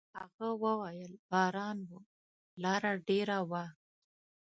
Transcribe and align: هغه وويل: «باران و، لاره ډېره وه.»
هغه 0.17 0.49
وويل: 0.63 1.11
«باران 1.29 1.77
و، 1.89 1.91
لاره 2.63 2.91
ډېره 3.07 3.37
وه.» 3.49 3.65